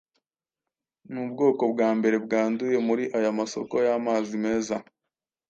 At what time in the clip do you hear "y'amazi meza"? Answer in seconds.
3.85-4.75